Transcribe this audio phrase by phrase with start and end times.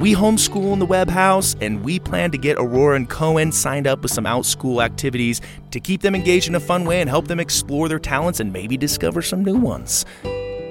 [0.00, 3.86] We homeschool in the Webb House, and we plan to get Aurora and Cohen signed
[3.86, 5.40] up with some OutSchool activities
[5.70, 8.52] to keep them engaged in a fun way and help them explore their talents and
[8.52, 10.04] maybe discover some new ones.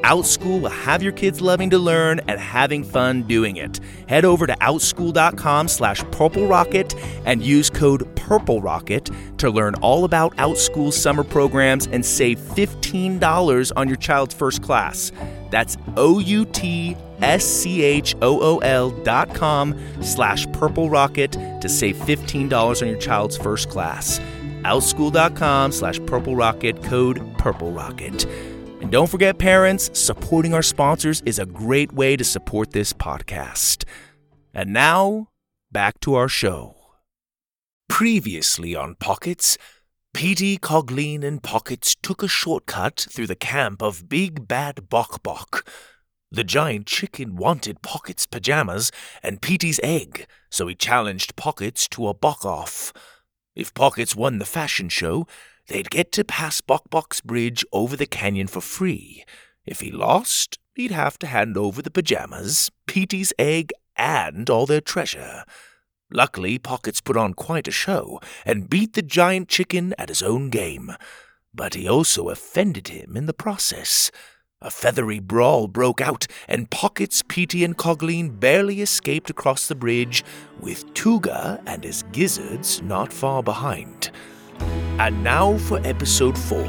[0.03, 3.79] OutSchool will have your kids loving to learn and having fun doing it.
[4.07, 6.93] Head over to outschool.com slash purple rocket
[7.25, 13.71] and use code purple rocket to learn all about OutSchool summer programs and save $15
[13.77, 15.13] on your child's first class.
[15.51, 16.99] That's O-U-T-S-C-H-O-O-L
[19.03, 24.19] dot com slash purple rocket to save $15 on your child's first class.
[24.63, 28.25] Outschool.com slash purple rocket, code purple rocket.
[28.83, 33.85] And don't forget, parents, supporting our sponsors is a great way to support this podcast.
[34.53, 35.29] And now,
[35.71, 36.75] back to our show.
[37.87, 39.57] Previously on Pockets,
[40.13, 45.65] Petey, Cogleen, and Pockets took a shortcut through the camp of Big Bad Bok Bok.
[46.29, 48.91] The giant chicken wanted Pockets' pajamas
[49.23, 52.91] and Petey's egg, so he challenged Pockets to a bok off.
[53.55, 55.25] If Pockets won the fashion show,
[55.67, 59.23] they'd get to pass Bok Bok's bridge over the canyon for free.
[59.65, 64.81] If he lost, he'd have to hand over the pajamas, Petey's egg, and all their
[64.81, 65.43] treasure.
[66.11, 70.49] Luckily, Pockets put on quite a show and beat the giant chicken at his own
[70.49, 70.93] game.
[71.53, 74.11] But he also offended him in the process.
[74.61, 80.23] A feathery brawl broke out, and Pockets, Petey, and Cogleen barely escaped across the bridge,
[80.59, 84.09] with Tuga and his gizzards not far behind.
[84.99, 86.63] And now for episode 4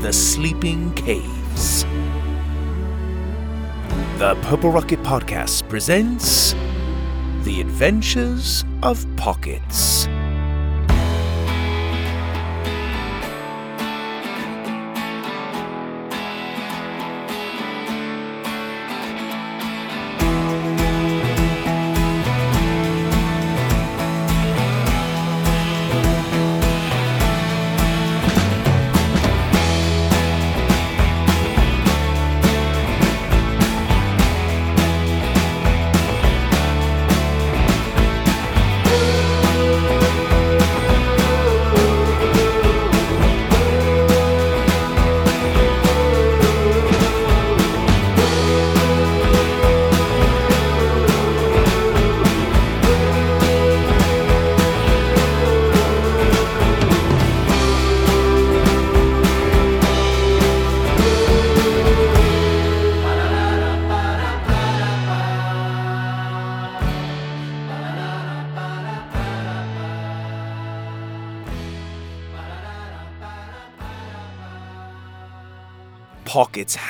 [0.00, 1.84] The Sleeping Caves.
[4.18, 6.52] The Purple Rocket Podcast presents
[7.44, 10.06] The Adventures of Pockets.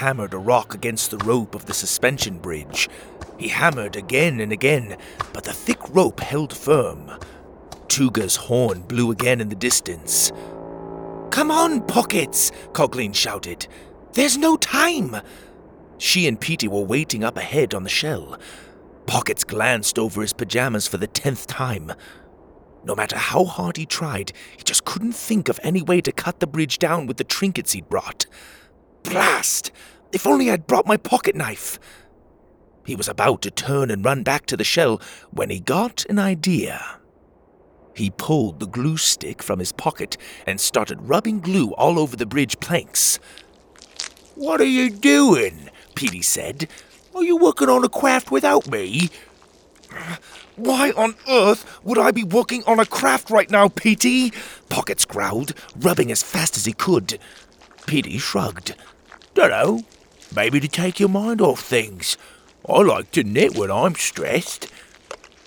[0.04, 2.90] Hammered a rock against the rope of the suspension bridge.
[3.38, 4.98] He hammered again and again,
[5.32, 7.10] but the thick rope held firm.
[7.88, 10.30] Tuga's horn blew again in the distance.
[11.30, 13.66] Come on, Pockets, Cogleen shouted.
[14.12, 15.16] There's no time.
[15.96, 18.38] She and Petey were waiting up ahead on the shell.
[19.06, 21.92] Pockets glanced over his pajamas for the tenth time.
[22.84, 26.40] No matter how hard he tried, he just couldn't think of any way to cut
[26.40, 28.26] the bridge down with the trinkets he'd brought.
[29.02, 29.72] Blast!
[30.14, 31.80] If only I'd brought my pocket knife!
[32.86, 35.02] He was about to turn and run back to the shell
[35.32, 37.00] when he got an idea.
[37.96, 40.16] He pulled the glue stick from his pocket
[40.46, 43.18] and started rubbing glue all over the bridge planks.
[44.36, 45.68] What are you doing?
[45.96, 46.68] Petey said.
[47.12, 49.10] Are you working on a craft without me?
[50.54, 54.32] Why on earth would I be working on a craft right now, Petey?
[54.68, 57.18] Pockets growled, rubbing as fast as he could.
[57.86, 58.76] Petey shrugged.
[59.34, 59.80] Dunno.
[60.34, 62.16] Maybe to take your mind off things.
[62.68, 64.70] I like to knit when I'm stressed.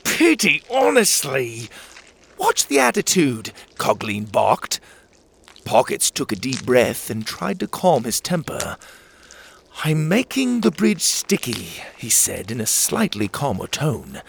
[0.04, 1.70] Petey, honestly.
[2.38, 4.80] Watch the attitude, Cogleen barked.
[5.66, 8.78] Pockets took a deep breath and tried to calm his temper.
[9.84, 14.22] I'm making the bridge sticky, he said in a slightly calmer tone.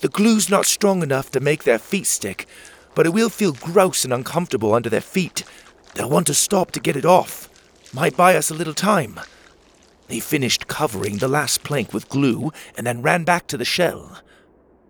[0.00, 2.46] The glue's not strong enough to make their feet stick,
[2.94, 5.44] but it will feel gross and uncomfortable under their feet.
[5.94, 7.48] They'll want to stop to get it off.
[7.92, 9.18] Might buy us a little time.
[10.08, 14.22] He finished covering the last plank with glue and then ran back to the shell.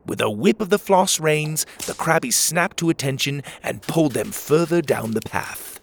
[0.06, 4.30] With a whip of the floss reins, the crabbies snapped to attention and pulled them
[4.30, 5.80] further down the path.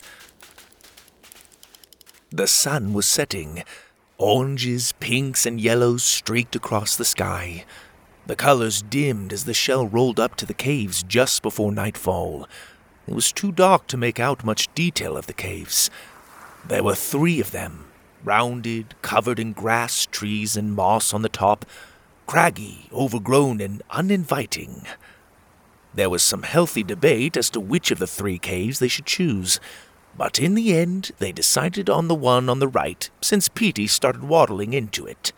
[2.31, 3.63] The sun was setting.
[4.17, 7.65] Oranges, pinks, and yellows streaked across the sky.
[8.25, 12.47] The colors dimmed as the shell rolled up to the caves just before nightfall.
[13.07, 15.91] It was too dark to make out much detail of the caves.
[16.67, 17.85] There were three of them,
[18.25, 21.66] rounded, covered in grass, trees, and moss on the top,
[22.27, 24.86] craggy, overgrown, and uninviting.
[25.94, 29.60] There was some healthy debate as to which of the three caves they should choose,
[30.18, 34.24] but in the end they decided on the one on the right, since Petey started
[34.24, 35.31] waddling into it.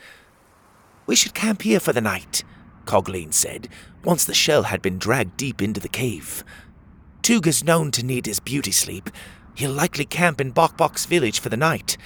[1.06, 2.44] We should camp here for the night,
[2.86, 3.68] Cogleen said,
[4.04, 6.44] once the shell had been dragged deep into the cave.
[7.22, 9.10] Tuga's known to need his beauty sleep.
[9.56, 11.98] He'll likely camp in Bok Bok's village for the night.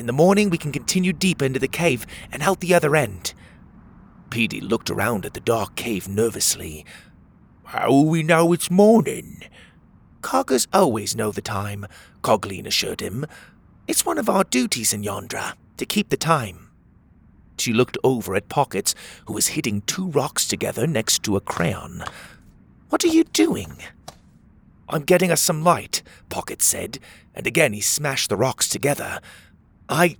[0.00, 3.34] In the morning, we can continue deeper into the cave and out the other end.
[4.30, 6.86] Petey looked around at the dark cave nervously.
[7.64, 9.42] How we know it's morning?
[10.22, 11.86] Coggers always know the time,
[12.22, 13.26] Cogleen assured him.
[13.86, 16.70] It's one of our duties in Yondra, to keep the time.
[17.58, 18.94] She looked over at Pockets,
[19.26, 22.04] who was hitting two rocks together next to a crayon.
[22.88, 23.76] What are you doing?
[24.88, 27.00] I'm getting us some light, Pocket said,
[27.34, 29.20] and again he smashed the rocks together.
[29.90, 30.16] I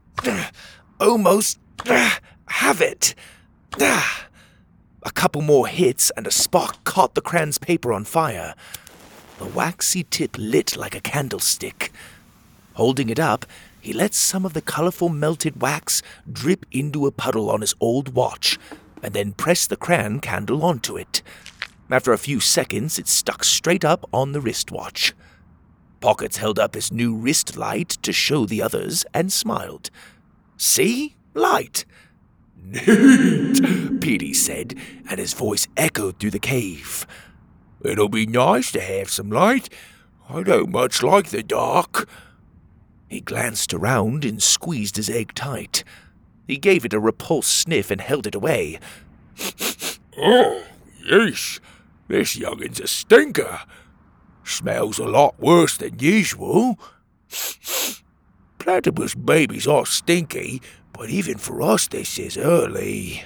[0.99, 1.61] almost
[2.47, 3.15] have it.
[3.79, 8.55] A couple more hits, and a spark caught the crane's paper on fire.
[9.39, 11.93] The waxy tip lit like a candlestick.
[12.75, 13.47] Holding it up,
[13.81, 18.13] he let some of the colorful melted wax drip into a puddle on his old
[18.15, 18.59] watch,
[19.05, 21.23] and then pressed the crayon candle onto it.
[21.89, 25.15] After a few seconds, it stuck straight up on the wristwatch.
[26.01, 29.91] Pockets held up his new wrist light to show the others and smiled.
[30.57, 31.17] See?
[31.35, 31.85] Light.
[32.63, 34.75] Neat, Petey said,
[35.09, 37.07] and his voice echoed through the cave.
[37.83, 39.69] It'll be nice to have some light.
[40.29, 42.09] I don't much like the dark.
[43.09, 45.83] He glanced around and squeezed his egg tight.
[46.47, 48.79] He gave it a repulsed sniff and held it away.
[50.19, 50.63] oh,
[51.05, 51.61] yes,
[52.09, 53.61] this youngin's a stinker.
[54.51, 56.77] Smells a lot worse than usual.
[58.59, 60.61] Platypus babies are stinky,
[60.93, 63.23] but even for us this is early.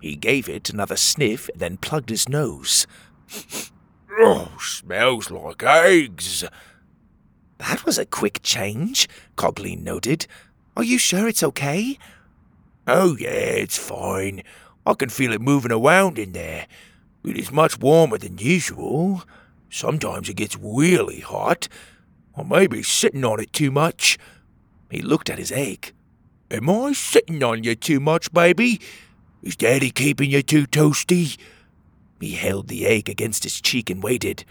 [0.00, 2.86] He gave it another sniff, and then plugged his nose.
[4.12, 6.44] Oh, smells like eggs.
[7.58, 10.28] That was a quick change, Cogleen noted.
[10.76, 11.98] Are you sure it's okay?
[12.86, 14.44] Oh, yeah, it's fine.
[14.86, 16.68] I can feel it moving around in there.
[17.24, 19.24] It is much warmer than usual.
[19.74, 21.66] Sometimes it gets really hot.
[22.36, 24.16] I may be sitting on it too much.
[24.88, 25.92] He looked at his egg.
[26.48, 28.80] Am I sitting on you too much, baby?
[29.42, 31.36] Is Daddy keeping you too toasty?
[32.20, 34.44] He held the egg against his cheek and waited.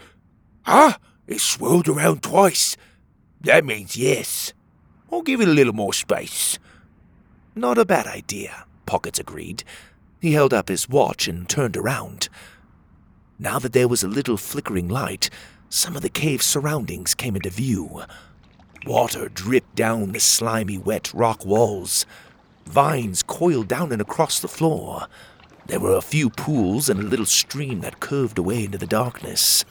[0.66, 2.76] Ah, it swirled around twice.
[3.40, 4.52] That means yes.
[5.10, 6.58] I'll give it a little more space.
[7.54, 9.64] Not a bad idea, Pockets agreed.
[10.20, 12.28] He held up his watch and turned around.
[13.38, 15.28] Now that there was a little flickering light,
[15.68, 18.02] some of the cave's surroundings came into view.
[18.86, 22.06] Water dripped down the slimy, wet rock walls.
[22.66, 25.08] Vines coiled down and across the floor.
[25.66, 29.64] There were a few pools and a little stream that curved away into the darkness.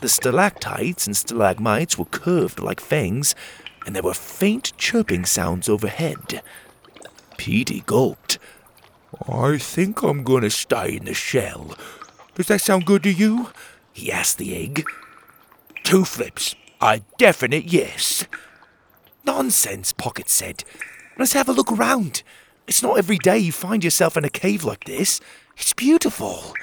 [0.00, 3.34] The stalactites and stalagmites were curved like fangs,
[3.86, 6.42] and there were faint chirping sounds overhead.
[7.36, 8.38] Petey gulped.
[9.28, 11.76] I think I'm going to stay in the shell.
[12.38, 13.48] Does that sound good to you?
[13.92, 14.84] He asked the egg.
[15.82, 16.54] Two flips.
[16.80, 18.26] A definite yes.
[19.26, 20.62] Nonsense, Pocket said.
[21.18, 22.22] Let's have a look around.
[22.68, 25.20] It's not every day you find yourself in a cave like this.
[25.56, 26.54] It's beautiful.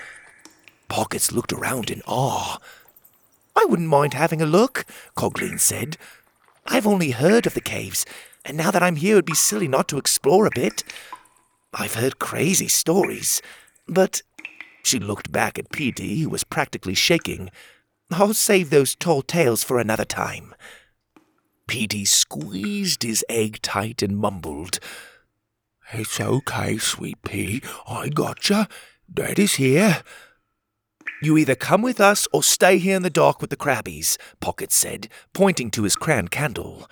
[0.87, 2.57] Pockets looked around in awe.
[3.53, 4.85] I wouldn't mind having a look,
[5.17, 5.97] Cogleen said.
[6.65, 8.05] I've only heard of the caves,
[8.45, 10.85] and now that I'm here, it'd be silly not to explore a bit.
[11.73, 13.41] I've heard crazy stories,
[13.89, 14.21] but.
[14.85, 17.49] She looked back at Petey, who was practically shaking.
[18.11, 20.53] I'll save those tall tales for another time.
[21.67, 24.79] Petey squeezed his egg tight and mumbled.
[25.91, 27.63] It's okay, sweet pea.
[27.87, 28.69] I gotcha.
[29.11, 30.03] Daddy's here.
[31.19, 34.71] You either come with us or stay here in the dark with the crabbies, Pocket
[34.71, 36.87] said, pointing to his crayon candle.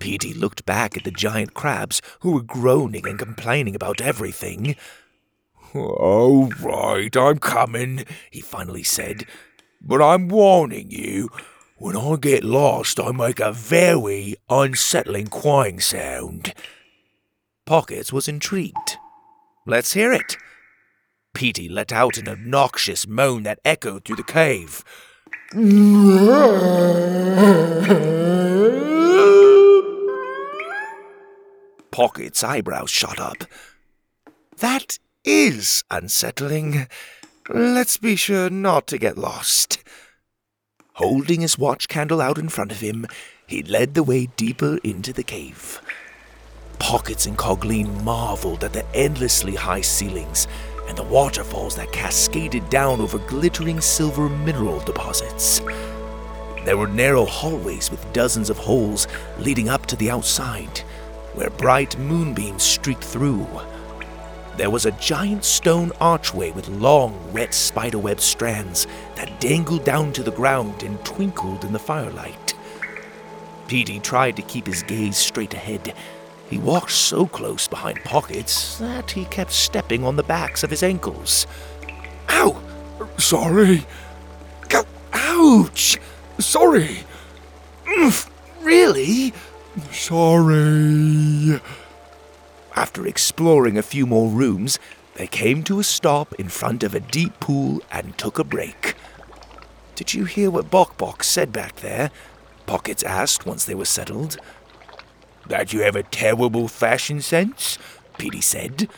[0.00, 4.74] Petey looked back at the giant crabs, who were groaning and complaining about everything.
[5.74, 9.26] All right, I'm coming, he finally said.
[9.80, 11.30] But I'm warning you,
[11.78, 16.54] when I get lost, I make a very unsettling crying sound.
[17.66, 18.98] Pockets was intrigued.
[19.66, 20.36] Let's hear it.
[21.34, 24.84] Petey let out an obnoxious moan that echoed through the cave.
[31.90, 33.44] Pocket's eyebrows shot up.
[34.58, 36.86] That is unsettling.
[37.48, 39.82] Let's be sure not to get lost.
[40.94, 43.06] Holding his watch candle out in front of him,
[43.46, 45.80] he led the way deeper into the cave.
[46.78, 50.46] Pockets and Cogleen marveled at the endlessly high ceilings
[50.86, 55.60] and the waterfalls that cascaded down over glittering silver mineral deposits.
[56.64, 59.06] There were narrow hallways with dozens of holes
[59.38, 60.78] leading up to the outside,
[61.34, 63.46] where bright moonbeams streaked through.
[64.56, 70.22] There was a giant stone archway with long, wet spiderweb strands that dangled down to
[70.22, 72.54] the ground and twinkled in the firelight.
[73.66, 75.94] Petey tried to keep his gaze straight ahead.
[76.48, 80.84] He walked so close behind Pockets that he kept stepping on the backs of his
[80.84, 81.48] ankles.
[82.28, 82.60] Ow!
[83.18, 83.84] Sorry.
[85.12, 85.98] Ouch!
[86.38, 86.98] Sorry.
[88.62, 89.32] Really?
[89.90, 91.60] Sorry.
[92.94, 94.78] After exploring a few more rooms,
[95.16, 98.94] they came to a stop in front of a deep pool and took a break.
[99.96, 102.12] Did you hear what Bok Bok said back there?
[102.66, 104.36] Pockets asked once they were settled.
[105.48, 107.78] That you have a terrible fashion sense?
[108.16, 108.88] Petey said.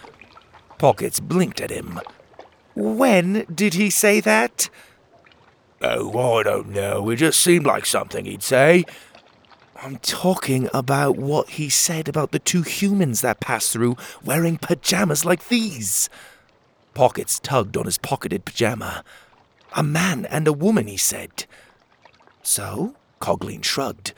[0.76, 1.98] Pockets blinked at him.
[2.74, 4.68] When did he say that?
[5.80, 7.08] Oh, I don't know.
[7.08, 8.84] It just seemed like something he'd say.
[9.82, 15.24] I'm talking about what he said about the two humans that passed through wearing pajamas
[15.24, 16.08] like these.
[16.94, 19.04] Pockets tugged on his pocketed pajama.
[19.74, 21.44] A man and a woman, he said.
[22.42, 22.94] So?
[23.20, 24.14] Cogleen shrugged.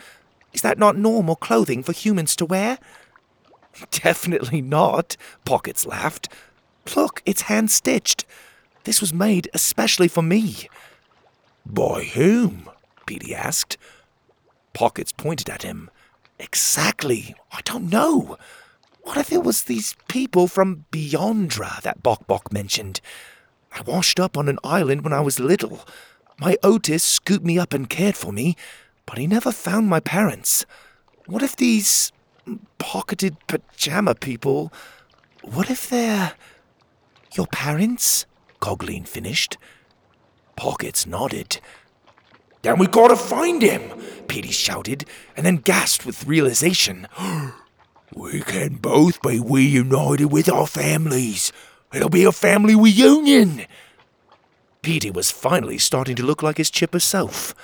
[0.53, 2.79] Is that not normal clothing for humans to wear?
[3.91, 6.29] Definitely not, Pockets laughed.
[6.95, 8.25] Look, it's hand stitched.
[8.85, 10.69] This was made especially for me.
[11.67, 12.71] By whom?
[13.07, 13.77] Petey asked.
[14.78, 15.90] Pockets pointed at him.
[16.38, 17.35] Exactly.
[17.50, 18.38] I don't know.
[19.02, 23.00] What if it was these people from Beyondra that Bok Bok mentioned?
[23.73, 25.80] I washed up on an island when I was little.
[26.38, 28.54] My Otis scooped me up and cared for me,
[29.04, 30.64] but he never found my parents.
[31.26, 32.12] What if these
[32.78, 34.73] pocketed pajama people.
[35.42, 36.35] What if they're.
[37.35, 38.26] your parents?
[38.61, 39.56] Cogleen finished.
[40.56, 41.61] Pockets nodded.
[42.62, 43.98] Then we gotta find him,
[44.28, 45.04] Petey shouted,
[45.37, 47.08] and then gasped with realization.
[48.14, 51.52] we can both be reunited with our families.
[51.92, 53.66] It'll be a family reunion.
[54.82, 57.54] Petey was finally starting to look like his chipper self.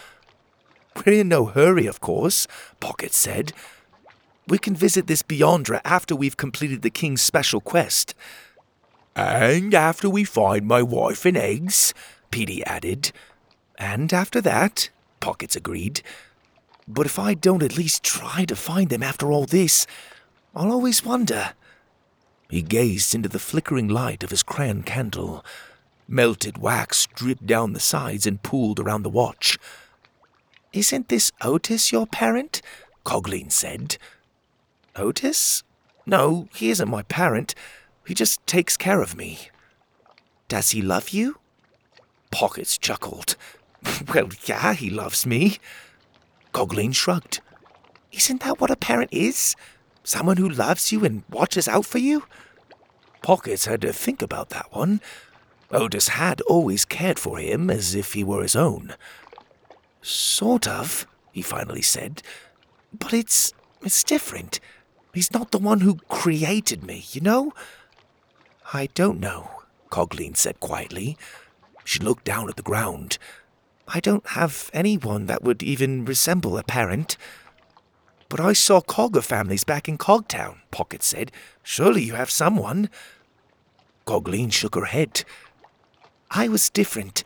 [0.96, 2.46] We're in no hurry, of course,
[2.80, 3.52] Pocket said.
[4.46, 8.14] We can visit this Beyondra after we've completed the king's special quest.
[9.16, 11.94] And after we find my wife and eggs,
[12.30, 13.12] Petey added.
[13.78, 14.90] And after that,
[15.20, 16.02] Pockets agreed.
[16.86, 19.86] But if I don't at least try to find them after all this,
[20.54, 21.54] I'll always wonder.
[22.50, 25.44] He gazed into the flickering light of his crayon candle.
[26.06, 29.58] Melted wax dripped down the sides and pooled around the watch.
[30.72, 32.60] Isn't this Otis your parent?
[33.04, 33.96] Cogleen said.
[34.96, 35.62] Otis?
[36.06, 37.54] No, he isn't my parent.
[38.06, 39.48] He just takes care of me.
[40.48, 41.38] Does he love you?
[42.30, 43.36] Pockets chuckled.
[44.14, 45.58] well, yeah, he loves me.
[46.54, 47.40] Cogleen shrugged.
[48.12, 49.56] Isn't that what a parent is?
[50.04, 52.24] Someone who loves you and watches out for you?
[53.22, 55.00] Pockets had to think about that one.
[55.72, 58.94] Otis had always cared for him as if he were his own.
[60.00, 62.22] Sort of, he finally said.
[62.96, 64.60] But it's it's different.
[65.12, 67.52] He's not the one who created me, you know?
[68.72, 69.50] I don't know,
[69.90, 71.16] Cogleen said quietly.
[71.84, 73.18] She looked down at the ground.
[73.86, 77.16] I don't have anyone that would even resemble a parent.
[78.28, 81.30] But I saw Cogger families back in Cogtown, Pocket said.
[81.62, 82.88] Surely you have someone.
[84.06, 85.24] Cogleen shook her head.
[86.30, 87.22] I was different.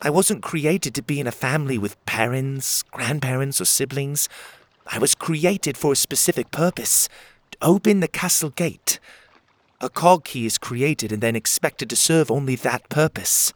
[0.00, 4.28] I wasn't created to be in a family with parents, grandparents, or siblings.
[4.86, 7.08] I was created for a specific purpose
[7.52, 9.00] to open the castle gate.
[9.80, 13.52] A cog key is created and then expected to serve only that purpose.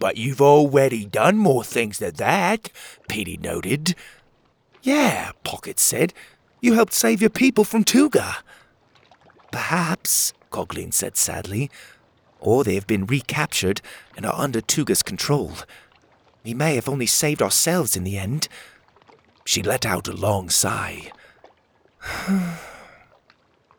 [0.00, 2.70] But you've already done more things than that,
[3.06, 3.94] Petey noted.
[4.82, 6.14] Yeah, Pocket said.
[6.62, 8.36] You helped save your people from Tuga.
[9.52, 11.70] Perhaps, Cogleen said sadly.
[12.40, 13.82] Or they have been recaptured
[14.16, 15.52] and are under Tuga's control.
[16.44, 18.48] We may have only saved ourselves in the end.
[19.44, 21.12] She let out a long sigh.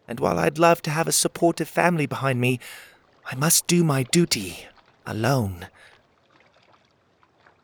[0.07, 2.59] and while I'd love to have a supportive family behind me,
[3.25, 4.67] I must do my duty
[5.07, 5.67] alone.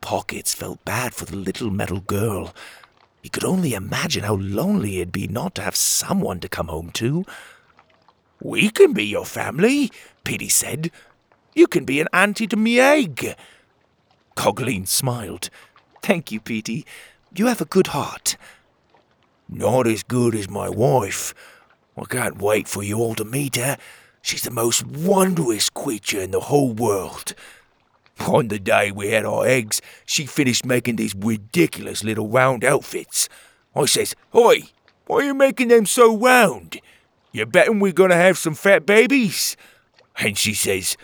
[0.00, 2.54] Pockets felt bad for the little metal girl.
[3.22, 6.90] He could only imagine how lonely it'd be not to have someone to come home
[6.92, 7.24] to.
[8.40, 9.90] We can be your family,
[10.24, 10.90] Petey said.
[11.54, 13.34] You can be an auntie to me egg.
[14.36, 15.50] Cogleen smiled.
[16.02, 16.86] Thank you, Petey.
[17.34, 18.36] You have a good heart.
[19.48, 21.34] Not as good as my wife.
[21.96, 23.76] I can't wait for you all to meet her.
[24.22, 27.34] She's the most wondrous creature in the whole world.
[28.26, 33.28] On the day we had our eggs, she finished making these ridiculous little round outfits.
[33.74, 34.64] I says, Oi,
[35.06, 36.80] why are you making them so round?
[37.32, 39.56] You betting we're gonna have some fat babies?
[40.16, 40.96] And she says,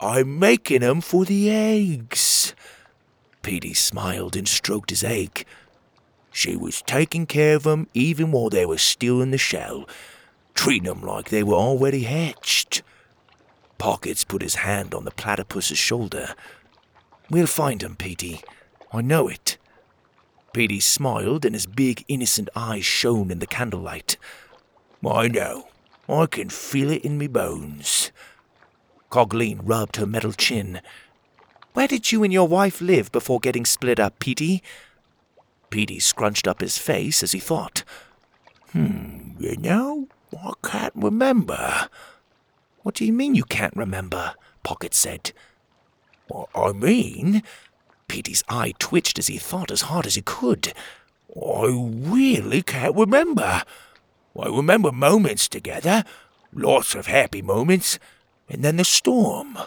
[0.00, 2.54] I'm making 'em for the eggs.
[3.42, 5.44] Petey smiled and stroked his egg.
[6.30, 9.88] She was taking care of 'em even while they were still in the shell,
[10.54, 12.82] treating 'em like they were already hatched.
[13.78, 16.34] Pockets put his hand on the platypus's shoulder.
[17.30, 18.40] We'll find him, Petey.
[18.92, 19.58] I know it.
[20.52, 24.16] Petey smiled and his big innocent eyes shone in the candlelight.
[25.06, 25.68] I know.
[26.08, 28.10] I can feel it in me bones.
[29.10, 30.80] Cogleen rubbed her metal chin.
[31.74, 34.62] Where did you and your wife live before getting split up, Petey?
[35.70, 37.84] Petey scrunched up his face as he thought.
[38.72, 41.88] Hmm, you know, I can't remember.
[42.82, 44.34] What do you mean you can't remember?
[44.62, 45.32] Pocket said.
[46.54, 47.42] I mean,
[48.08, 50.72] Petey's eye twitched as he thought as hard as he could.
[51.36, 53.62] I really can't remember.
[54.38, 56.04] I remember moments together,
[56.52, 57.98] lots of happy moments,
[58.48, 59.58] and then the storm.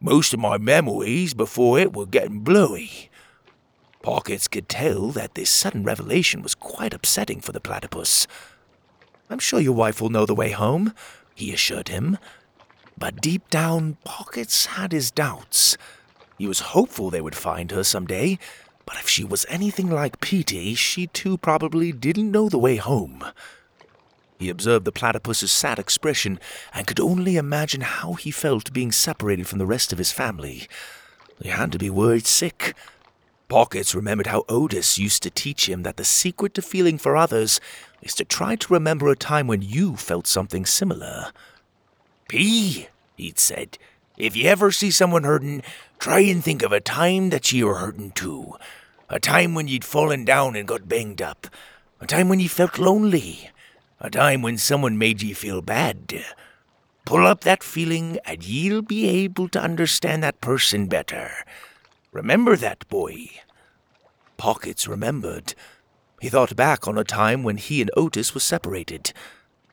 [0.00, 3.10] Most of my memories before it were getting blurry.
[4.02, 8.26] Pockets could tell that this sudden revelation was quite upsetting for the platypus.
[9.30, 10.92] I'm sure your wife will know the way home,
[11.34, 12.18] he assured him.
[13.02, 15.76] But deep down, Pockets had his doubts.
[16.38, 18.38] He was hopeful they would find her some day,
[18.86, 23.24] but if she was anything like Petey, she too probably didn't know the way home.
[24.38, 26.38] He observed the platypus's sad expression
[26.72, 30.68] and could only imagine how he felt being separated from the rest of his family.
[31.42, 32.72] He had to be worried sick.
[33.48, 37.60] Pockets remembered how Otis used to teach him that the secret to feeling for others
[38.00, 41.32] is to try to remember a time when you felt something similar.
[42.28, 42.88] P,
[43.22, 43.78] he'd said,
[44.16, 45.62] if you ever see someone hurting,
[45.98, 48.54] try and think of a time that you were hurting too.
[49.08, 51.46] A time when you'd fallen down and got banged up.
[52.00, 53.50] A time when you felt lonely
[54.04, 56.24] a time when someone made ye feel bad.
[57.04, 61.30] Pull up that feeling, and ye'll be able to understand that person better.
[62.10, 63.30] Remember that, boy.
[64.36, 65.54] Pockets remembered.
[66.20, 69.12] He thought back on a time when he and Otis were separated.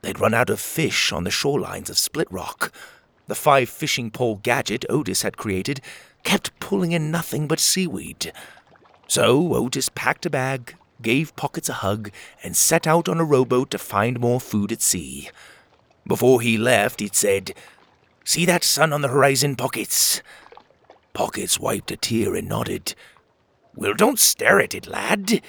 [0.04, 2.72] They'd run out of fish on the shorelines of Split Rock.
[3.30, 5.82] The five fishing pole gadget Otis had created
[6.24, 8.34] kept pulling in nothing but seaweed.
[9.08, 12.10] So Otis packed a bag, gave Pockets a hug,
[12.44, 15.30] and set out on a rowboat to find more food at sea.
[16.08, 17.54] Before he left, he'd said,
[18.24, 20.24] See that sun on the horizon, Pockets?
[21.13, 22.96] Pockets wiped a tear and nodded.
[23.76, 25.44] Well, don't stare at it, lad.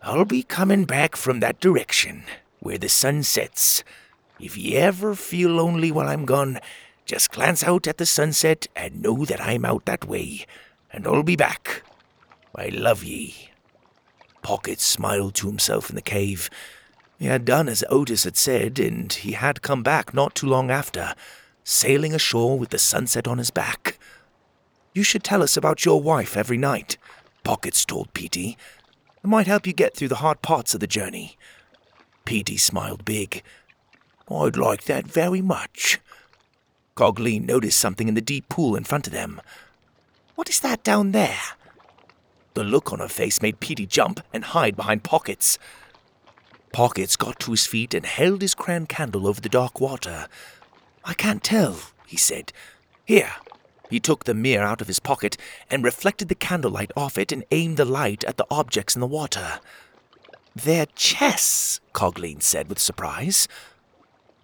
[0.00, 2.22] I'll be coming back from that direction,
[2.60, 3.82] where the sun sets.
[4.40, 6.58] If ye ever feel lonely while I'm gone,
[7.04, 10.46] just glance out at the sunset and know that I'm out that way,
[10.90, 11.82] and I'll be back.
[12.54, 13.50] I love ye.
[14.42, 16.48] Pocket smiled to himself in the cave.
[17.18, 20.70] He had done as Otis had said, and he had come back not too long
[20.70, 21.14] after,
[21.62, 23.98] sailing ashore with the sunset on his back.
[24.92, 26.96] You should tell us about your wife every night,
[27.42, 28.56] Pockets told Petey.
[29.22, 31.36] It might help you get through the hard parts of the journey.
[32.24, 33.42] Petey smiled big.
[34.30, 35.98] I'd like that very much.
[36.96, 39.40] Cogleen noticed something in the deep pool in front of them.
[40.34, 41.40] What is that down there?
[42.54, 45.58] The look on her face made Petey jump and hide behind Pockets.
[46.72, 50.28] Pockets got to his feet and held his crayon candle over the dark water.
[51.04, 52.52] I can't tell, he said.
[53.04, 53.32] Here.
[53.90, 55.36] He took the mirror out of his pocket
[55.70, 59.06] and reflected the candlelight off it and aimed the light at the objects in the
[59.06, 59.60] water.
[60.56, 63.46] They're chests, Cogleen said with surprise.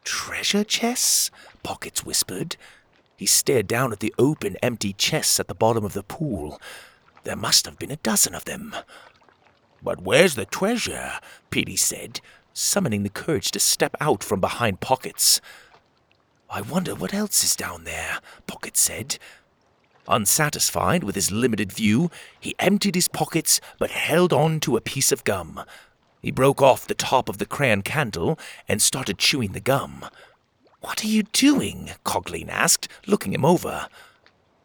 [0.05, 1.31] Treasure chests?
[1.63, 2.57] Pockets whispered.
[3.17, 6.61] He stared down at the open, empty chests at the bottom of the pool.
[7.25, 8.75] There must have been a dozen of them.
[9.83, 11.13] But where's the treasure?
[11.51, 12.21] Petey said,
[12.53, 15.41] summoning the courage to step out from behind Pockets.
[16.49, 19.19] I wonder what else is down there, Pocket said.
[20.09, 25.13] Unsatisfied with his limited view, he emptied his pockets but held on to a piece
[25.13, 25.61] of gum.
[26.21, 30.05] He broke off the top of the crayon candle and started chewing the gum.
[30.81, 31.91] What are you doing?
[32.05, 33.89] Cogleen asked, looking him over.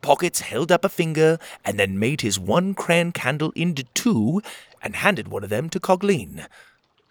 [0.01, 4.41] Pockets held up a finger and then made his one crayon candle into two
[4.81, 6.45] and handed one of them to Cogleen.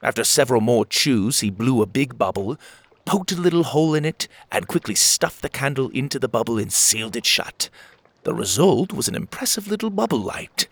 [0.02, 2.56] After several more chews, he blew a big bubble,
[3.04, 6.72] poked a little hole in it, and quickly stuffed the candle into the bubble and
[6.72, 7.68] sealed it shut.
[8.22, 10.66] The result was an impressive little bubble light.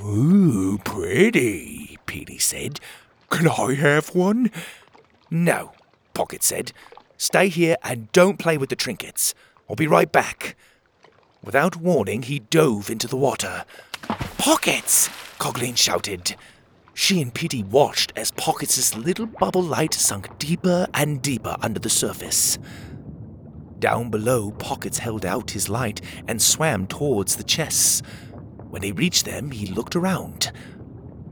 [0.00, 2.78] Ooh, pretty, Petey said.
[3.30, 4.50] Can I have one?
[5.30, 5.72] No,
[6.14, 6.72] Pocket said.
[7.18, 9.34] Stay here and don't play with the trinkets.
[9.68, 10.56] I'll be right back.
[11.42, 13.64] Without warning, he dove into the water.
[14.38, 15.08] Pockets!
[15.38, 16.36] Cogleen shouted.
[16.94, 21.90] She and Petey watched as Pockets' little bubble light sunk deeper and deeper under the
[21.90, 22.58] surface.
[23.78, 28.02] Down below, Pockets held out his light and swam towards the chests.
[28.70, 30.50] When he reached them, he looked around.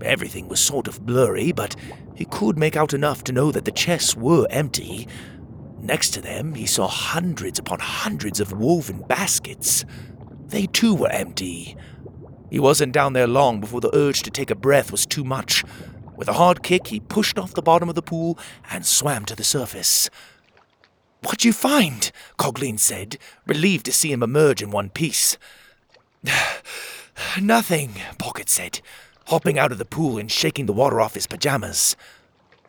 [0.02, 1.74] Everything was sort of blurry, but
[2.14, 5.08] he could make out enough to know that the chests were empty.
[5.84, 9.84] Next to them, he saw hundreds upon hundreds of woven baskets.
[10.46, 11.76] They too were empty.
[12.50, 15.62] He wasn't down there long before the urge to take a breath was too much.
[16.16, 18.38] With a hard kick, he pushed off the bottom of the pool
[18.70, 20.08] and swam to the surface.
[21.22, 22.10] What'd you find?
[22.38, 25.36] Cogleen said, relieved to see him emerge in one piece.
[27.38, 28.80] Nothing, Pocket said,
[29.26, 31.94] hopping out of the pool and shaking the water off his pajamas.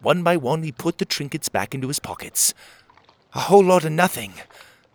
[0.02, 2.54] One by one, he put the trinkets back into his pockets.
[3.36, 4.34] A whole lot of nothing.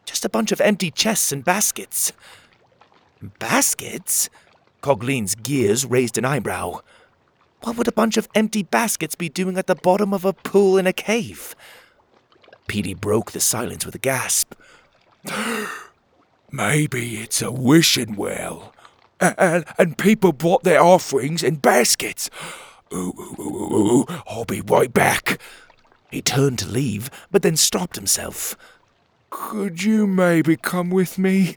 [0.06, 2.12] Just a bunch of empty chests and baskets.
[3.38, 4.30] Baskets?
[4.82, 6.80] Cogleen's gears raised an eyebrow.
[7.62, 10.78] What would a bunch of empty baskets be doing at the bottom of a pool
[10.78, 11.54] in a cave?
[12.66, 14.54] Petey broke the silence with a gasp.
[16.50, 18.72] Maybe it's a wishing well.
[19.20, 22.30] And, and people brought their offerings in baskets.
[22.92, 25.38] Ooh, ooh, ooh, ooh, I'll be right back.
[26.10, 28.56] He turned to leave, but then stopped himself.
[29.30, 31.56] Could you maybe come with me?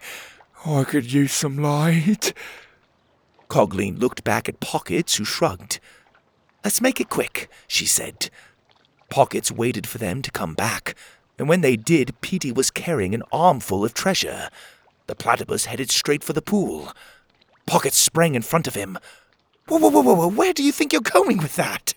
[0.65, 2.33] I could use some light.
[3.49, 5.79] Cogleen looked back at Pockets, who shrugged.
[6.63, 8.29] Let's make it quick, she said.
[9.09, 10.95] Pockets waited for them to come back,
[11.37, 14.49] and when they did, Petey was carrying an armful of treasure.
[15.07, 16.93] The platypus headed straight for the pool.
[17.65, 18.97] Pockets sprang in front of him.
[19.67, 21.93] Whoa, whoa, whoa, whoa, where do you think you're going with that?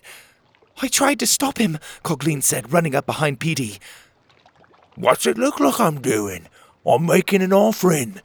[0.81, 3.79] I tried to stop him, Cogleen said, running up behind Petey.
[4.95, 6.47] What's it look like I'm doing?
[6.85, 8.21] I'm making an offering.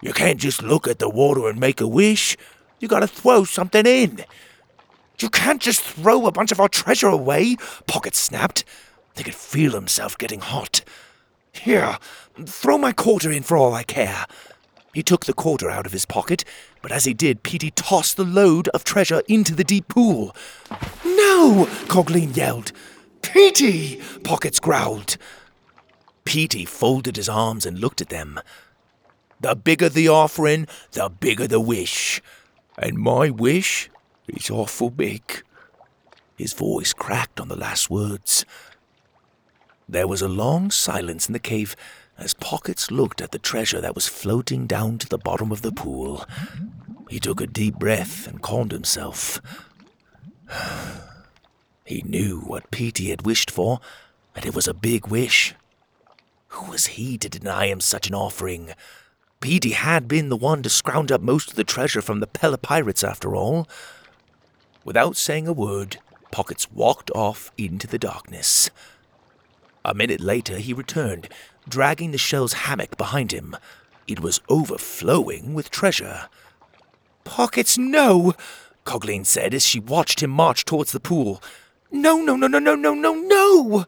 [0.00, 2.36] You can't just look at the water and make a wish.
[2.78, 4.24] You gotta throw something in.
[5.18, 8.64] You can't just throw a bunch of our treasure away, Pocket snapped.
[9.14, 10.82] They could feel himself getting hot.
[11.52, 11.98] Here,
[12.46, 14.24] throw my quarter in for all I care.
[14.94, 16.44] He took the quarter out of his pocket,
[16.82, 20.34] but as he did, Petey tossed the load of treasure into the deep pool.
[21.30, 21.66] No!
[21.86, 22.72] Cogleen yelled.
[23.22, 24.00] Petey!
[24.24, 25.16] Pockets growled.
[26.24, 28.40] Petey folded his arms and looked at them.
[29.40, 32.20] The bigger the offering, the bigger the wish.
[32.76, 33.88] And my wish
[34.26, 35.22] is awful big.
[36.36, 38.44] His voice cracked on the last words.
[39.88, 41.76] There was a long silence in the cave
[42.18, 45.72] as Pockets looked at the treasure that was floating down to the bottom of the
[45.72, 46.24] pool.
[47.08, 49.40] He took a deep breath and calmed himself.
[51.90, 53.80] He knew what Petey had wished for,
[54.34, 55.54] and it was a big wish.
[56.48, 58.70] Who was he to deny him such an offering?
[59.40, 62.58] Petey had been the one to scrounge up most of the treasure from the Pella
[62.58, 63.68] pirates, after all.
[64.84, 65.98] Without saying a word,
[66.30, 68.70] Pockets walked off into the darkness.
[69.84, 71.28] A minute later, he returned,
[71.68, 73.56] dragging the shell's hammock behind him.
[74.06, 76.28] It was overflowing with treasure.
[77.24, 78.34] Pockets, no!
[78.84, 81.42] Cogleen said as she watched him march towards the pool.
[81.92, 83.84] No, no, no, no, no, no, no, no!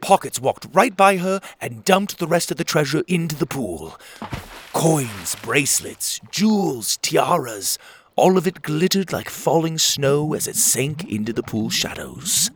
[0.00, 3.98] Pockets walked right by her and dumped the rest of the treasure into the pool.
[4.72, 7.78] Coins, bracelets, jewels, tiaras,
[8.16, 12.50] all of it glittered like falling snow as it sank into the pool shadows.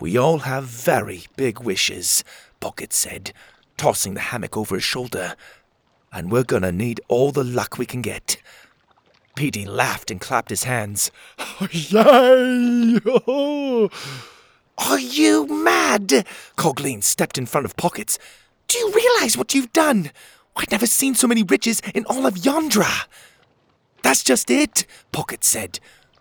[0.00, 2.24] We all have very big wishes,
[2.60, 3.32] Pocket said,
[3.76, 5.34] tossing the hammock over his shoulder.
[6.12, 8.36] And we're gonna need all the luck we can get.
[9.36, 11.10] Petey laughed and clapped his hands.
[11.70, 12.98] Yay!
[14.78, 16.26] Are you mad?
[16.56, 18.18] Cogleen stepped in front of Pockets.
[18.66, 20.10] Do you realize what you've done?
[20.56, 23.06] I've never seen so many riches in all of Yondra.
[24.02, 25.80] That's just it, Pocket said.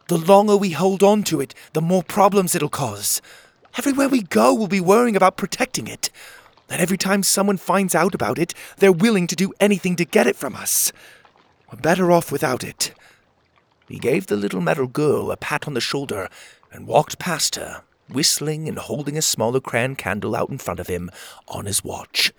[0.09, 3.21] The longer we hold on to it, the more problems it'll cause.
[3.77, 6.09] Everywhere we go, we'll be worrying about protecting it.
[6.69, 10.27] And every time someone finds out about it, they're willing to do anything to get
[10.27, 10.91] it from us.
[11.71, 12.93] We're better off without it.
[13.87, 16.29] He gave the little metal girl a pat on the shoulder
[16.71, 20.87] and walked past her, whistling and holding a smaller crayon candle out in front of
[20.87, 21.11] him
[21.47, 22.31] on his watch.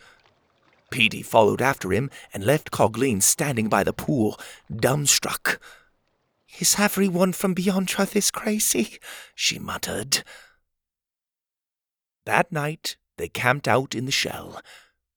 [0.91, 4.39] Petey followed after him and left Cogleen standing by the pool,
[4.73, 5.59] dumbstruck.
[6.59, 8.99] Is everyone from Beyondra this crazy?
[9.35, 10.23] she muttered.
[12.25, 14.61] That night, they camped out in the shell.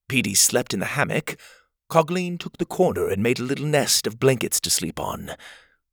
[0.08, 1.40] Petey slept in the hammock.
[1.90, 5.32] Cogleen took the corner and made a little nest of blankets to sleep on.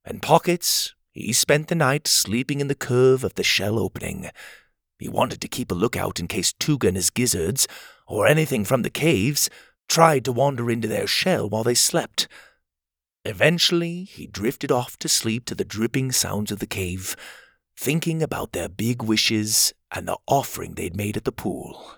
[0.07, 4.29] And Pockets, he spent the night sleeping in the curve of the shell opening.
[4.99, 7.67] He wanted to keep a lookout in case Tuga and his gizzards,
[8.07, 9.49] or anything from the caves,
[9.89, 12.29] tried to wander into their shell while they slept.
[13.25, 17.17] Eventually, he drifted off to sleep to the dripping sounds of the cave,
[17.75, 21.97] thinking about their big wishes and the offering they'd made at the pool.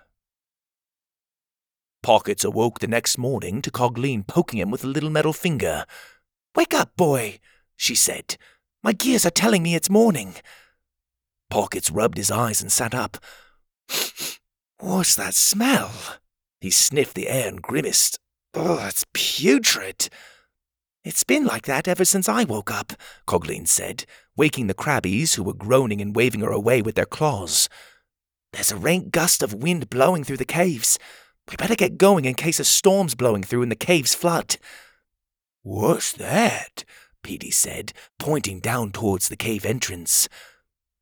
[2.02, 5.86] Pockets awoke the next morning to Cogleen poking him with a little metal finger.
[6.56, 7.40] Wake up, boy,
[7.80, 8.36] she said.
[8.84, 10.36] My gears are telling me it's morning.
[11.50, 13.18] Pockets rubbed his eyes and sat up.
[14.80, 15.92] What's that smell?
[16.60, 18.20] He sniffed the air and grimaced.
[18.54, 20.10] Oh, it's putrid.
[21.06, 22.94] It's been like that ever since I woke up,
[23.26, 27.70] Cogleen said, waking the crabbies who were groaning and waving her away with their claws.
[28.52, 31.00] There's a rank gust of wind blowing through the caves.
[31.50, 34.58] We better get going in case a storm's blowing through and the caves flood.
[35.64, 36.84] What's that?
[37.24, 40.28] Petey said, pointing down towards the cave entrance.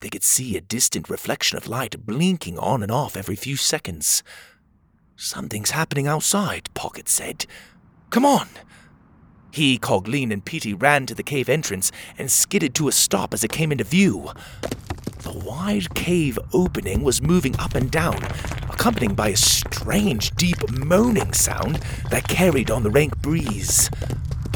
[0.01, 4.23] They could see a distant reflection of light blinking on and off every few seconds.
[5.15, 7.45] Something's happening outside, Pocket said.
[8.09, 8.47] Come on!
[9.51, 13.43] He, Cogleen, and Petey ran to the cave entrance and skidded to a stop as
[13.43, 14.29] it came into view.
[15.23, 18.23] The wide cave opening was moving up and down,
[18.69, 21.77] accompanied by a strange, deep moaning sound
[22.11, 23.89] that carried on the rank breeze.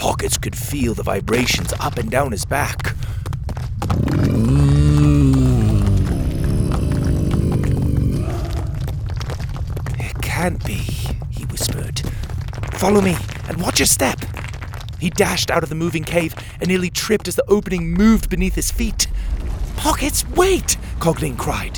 [0.02, 2.96] Pockets could feel the vibrations up and down his back.
[10.00, 10.74] It can't be,
[11.30, 12.02] he whispered.
[12.74, 13.16] Follow me
[13.48, 14.18] and watch your step.
[15.00, 18.56] He dashed out of the moving cave and nearly tripped as the opening moved beneath
[18.56, 19.06] his feet.
[19.76, 20.78] Pockets, wait!
[20.98, 21.78] Cogleen cried.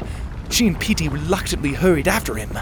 [0.49, 2.57] She and Petey reluctantly hurried after him.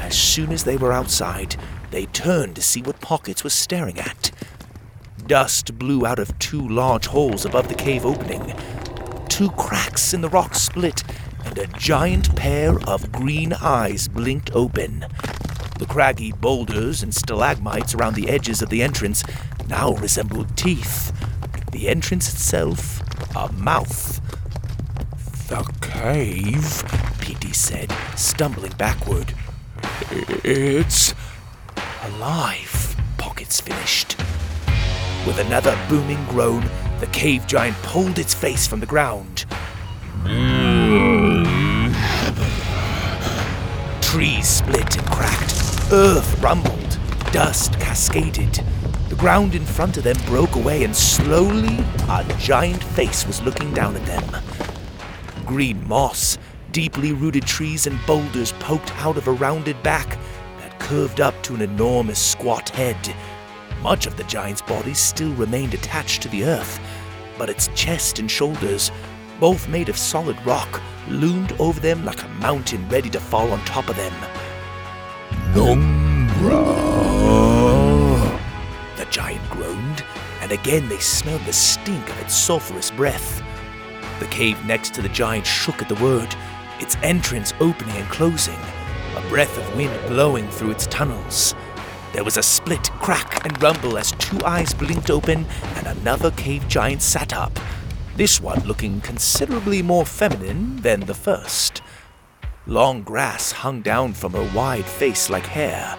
[0.00, 1.56] As soon as they were outside,
[1.90, 4.30] they turned to see what Pockets was staring at.
[5.26, 8.54] Dust blew out of two large holes above the cave opening.
[9.28, 11.02] Two cracks in the rock split,
[11.44, 15.04] and a giant pair of green eyes blinked open.
[15.80, 19.24] The craggy boulders and stalagmites around the edges of the entrance
[19.68, 21.12] now resembled teeth.
[21.72, 23.02] The entrance itself,
[23.34, 24.20] a mouth.
[25.48, 26.84] The cave,
[27.20, 29.34] Petey said, stumbling backward.
[30.44, 31.14] It's
[32.04, 34.15] alive, Pockets finished.
[35.26, 36.64] With another booming groan,
[37.00, 39.44] the cave giant pulled its face from the ground.
[44.00, 45.52] Trees split and cracked,
[45.90, 46.98] earth rumbled,
[47.32, 48.62] dust cascaded.
[49.08, 53.74] The ground in front of them broke away, and slowly a giant face was looking
[53.74, 54.42] down at them.
[55.44, 56.38] Green moss,
[56.70, 60.18] deeply rooted trees, and boulders poked out of a rounded back
[60.60, 62.96] that curved up to an enormous squat head.
[63.86, 66.80] Much of the giant's body still remained attached to the earth,
[67.38, 68.90] but its chest and shoulders,
[69.38, 73.64] both made of solid rock, loomed over them like a mountain ready to fall on
[73.64, 74.12] top of them.
[75.54, 76.66] Nongra.
[78.96, 80.04] The giant groaned,
[80.40, 83.40] and again they smelled the stink of its sulphurous breath.
[84.18, 86.34] The cave next to the giant shook at the word,
[86.80, 88.58] its entrance opening and closing,
[89.16, 91.54] a breath of wind blowing through its tunnels.
[92.16, 96.66] There was a split, crack, and rumble as two eyes blinked open and another cave
[96.66, 97.60] giant sat up,
[98.16, 101.82] this one looking considerably more feminine than the first.
[102.66, 105.98] Long grass hung down from her wide face like hair.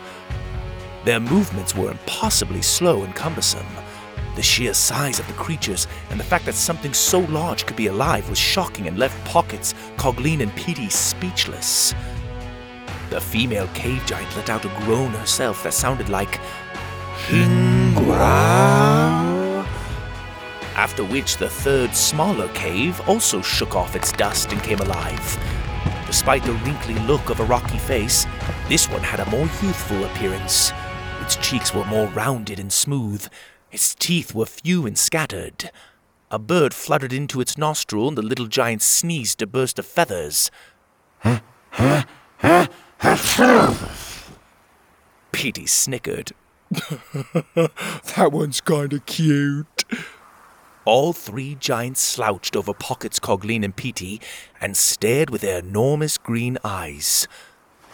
[1.06, 3.67] Their movements were impossibly slow and cumbersome.
[4.36, 7.88] The sheer size of the creatures and the fact that something so large could be
[7.88, 11.93] alive was shocking and left Pockets, Cogleen, and Petey speechless.
[13.10, 16.39] The female cave giant let out a groan herself that sounded like
[17.28, 18.28] Hingra.
[20.76, 25.38] After which the third, smaller cave also shook off its dust and came alive.
[26.06, 28.26] Despite the wrinkly look of a rocky face,
[28.70, 30.72] this one had a more youthful appearance.
[31.22, 33.28] Its cheeks were more rounded and smooth.
[33.72, 35.72] Its teeth were few and scattered.
[36.30, 40.52] A bird fluttered into its nostril, and the little giant sneezed a burst of feathers.
[45.31, 46.31] Petey snickered.
[46.71, 49.86] that one's kinda cute.
[50.86, 54.21] All three giants slouched over Pockets, Cogleen, and Petey
[54.62, 57.27] and stared with their enormous green eyes.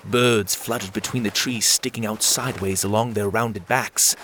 [0.06, 4.16] Birds fluttered between the trees, sticking out sideways along their rounded backs.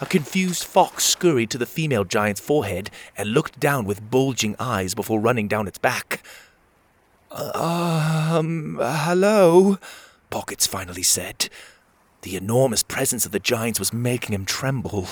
[0.00, 4.94] A confused fox scurried to the female giant's forehead and looked down with bulging eyes
[4.94, 6.22] before running down its back.
[7.30, 9.78] Um, hello?
[10.32, 11.50] Pockets finally said.
[12.22, 15.08] The enormous presence of the giants was making him tremble.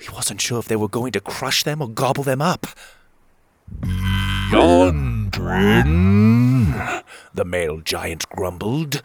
[0.00, 2.68] He wasn't sure if they were going to crush them or gobble them up.
[4.52, 5.42] Yondrin,
[7.34, 9.02] the male giant grumbled.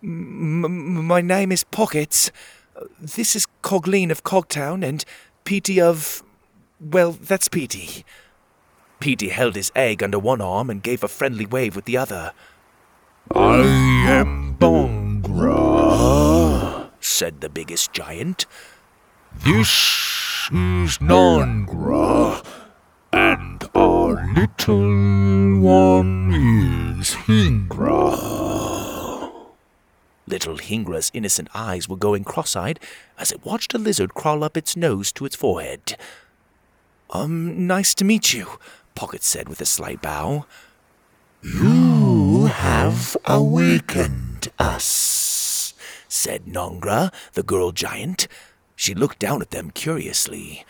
[0.00, 2.32] My name is Pockets.
[2.98, 5.04] This is Cogleen of Cogtown and
[5.44, 6.22] Petey of.
[6.80, 8.02] Well, that's Petey.
[8.98, 12.32] Petey held his egg under one arm and gave a friendly wave with the other.
[13.34, 13.60] I
[14.08, 15.50] am Bongra,
[17.00, 18.46] said the biggest giant.
[19.44, 19.68] This
[20.50, 22.44] is Nongra,
[23.12, 26.32] and our little one
[27.00, 28.16] is Hingra.
[30.26, 32.80] Little Hingra's innocent eyes were going cross eyed
[33.18, 35.96] as it watched a lizard crawl up its nose to its forehead.
[37.10, 38.58] Um, nice to meet you,
[38.94, 40.46] Pocket said with a slight bow.
[41.42, 45.74] You have awakened us,
[46.08, 48.28] said Nongra, the girl giant.
[48.74, 50.64] She looked down at them curiously.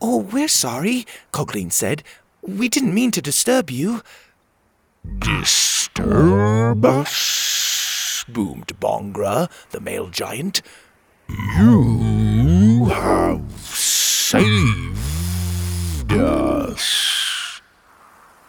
[0.00, 2.02] Oh, we're sorry, Cogleen said.
[2.42, 4.02] We didn't mean to disturb you.
[5.18, 8.24] Disturb us?
[8.28, 10.62] boomed Bongra, the male giant.
[11.28, 14.32] You have saved
[16.12, 17.25] us.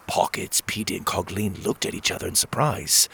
[0.07, 3.07] Pockets, Pete, and Cogleen looked at each other in surprise.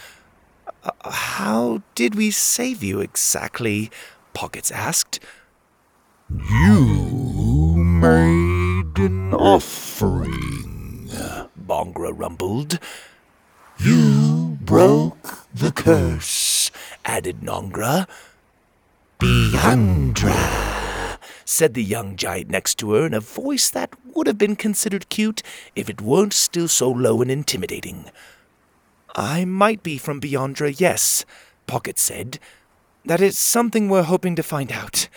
[0.84, 3.92] Uh, how did we save you exactly?
[4.34, 5.20] Pockets asked.
[6.30, 11.10] You made an offering,
[11.60, 12.80] Bongra rumbled.
[13.78, 16.72] You broke the curse,
[17.06, 18.08] added Nongra.
[19.20, 20.34] Biandra,
[21.46, 25.10] said the young giant next to her in a voice that would have been considered
[25.10, 25.44] cute
[25.76, 28.06] if it weren't still so low and intimidating.
[29.16, 31.26] I might be from Biandra, yes,
[31.68, 32.40] Pocket said.
[33.06, 35.08] That is something we're hoping to find out.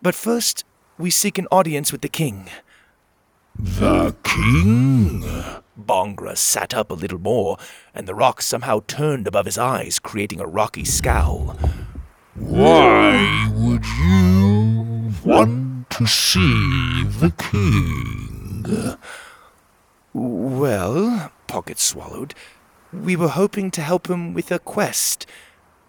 [0.00, 0.64] But first,
[0.96, 2.48] we seek an audience with the king.
[3.58, 5.24] The king?
[5.78, 7.58] Bongra sat up a little more,
[7.94, 11.56] and the rock somehow turned above his eyes, creating a rocky scowl.
[12.34, 14.87] Why would you
[15.24, 18.96] want to see the king?
[20.12, 22.34] Well, Pocket swallowed,
[22.92, 25.26] we were hoping to help him with a quest.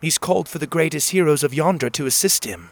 [0.01, 2.71] He's called for the greatest heroes of yonder to assist him.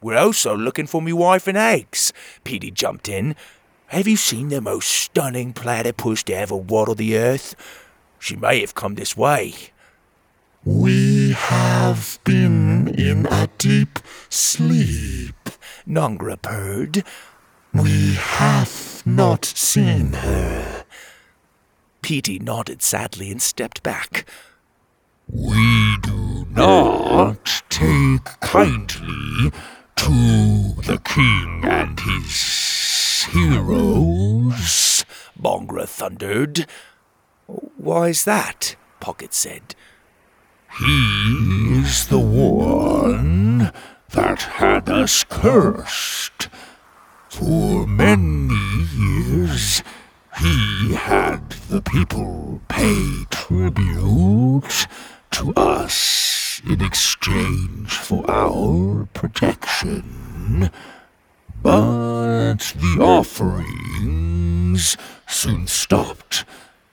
[0.00, 2.12] We're also looking for me wife and eggs,
[2.44, 3.36] Petey jumped in.
[3.88, 7.54] Have you seen the most stunning platypus to ever waddle the earth?
[8.18, 9.71] She may have come this way.
[10.64, 13.98] We have been in a deep
[14.28, 15.34] sleep,
[15.88, 17.02] Nongra purred.
[17.74, 20.84] We have not seen her.
[22.00, 24.24] Petey nodded sadly and stepped back.
[25.28, 29.50] We do not take kindly
[29.96, 35.04] to the king and his heroes,
[35.36, 36.66] Bongra thundered.
[37.76, 38.76] Why's that?
[39.00, 39.74] Pocket said.
[40.78, 43.72] He is the one
[44.10, 46.48] that had us cursed.
[47.28, 48.54] For many
[48.94, 49.82] years,
[50.38, 54.86] he had the people pay tribute
[55.32, 60.70] to us in exchange for our protection.
[61.62, 64.96] But the offerings
[65.28, 66.44] soon stopped,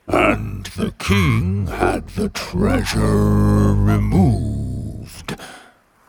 [0.10, 5.36] and the king had the treasure removed.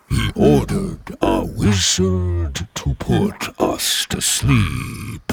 [0.09, 5.32] He ordered a wizard to put us to sleep.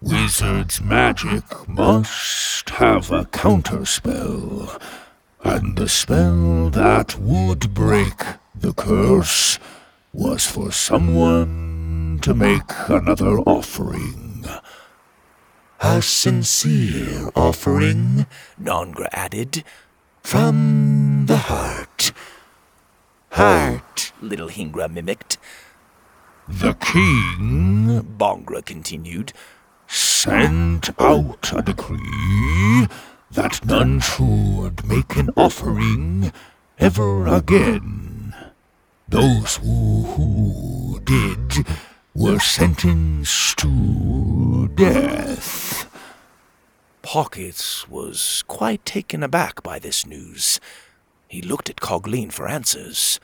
[0.00, 4.80] Wizard's magic must have a counterspell,
[5.44, 8.24] and the spell that would break
[8.54, 9.58] the curse
[10.12, 14.27] was for someone to make another offering.
[15.80, 18.26] A sincere offering,
[18.60, 19.62] Nongra added,
[20.24, 22.10] from the heart.
[23.30, 25.38] Heart, little Hingra mimicked.
[26.48, 29.32] The king, Bongra continued,
[29.86, 32.88] sent out a decree
[33.30, 36.32] that none should make an offering
[36.78, 38.34] ever again.
[39.08, 41.66] Those who, who did
[42.14, 45.67] were sentenced to death.
[47.10, 50.60] Pockets was quite taken aback by this news.
[51.26, 53.18] He looked at Cogleen for answers.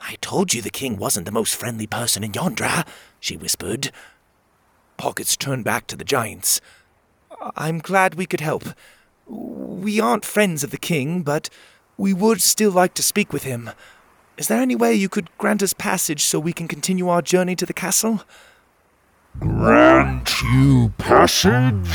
[0.00, 2.84] I told you the king wasn't the most friendly person in Yondra,
[3.20, 3.92] she whispered.
[4.96, 6.60] Pockets turned back to the giants.
[7.54, 8.64] I'm glad we could help.
[9.28, 11.48] We aren't friends of the king, but
[11.96, 13.70] we would still like to speak with him.
[14.36, 17.54] Is there any way you could grant us passage so we can continue our journey
[17.54, 18.24] to the castle?
[19.38, 21.88] Grant you passage?